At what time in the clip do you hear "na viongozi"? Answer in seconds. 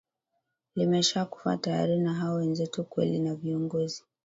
3.19-4.03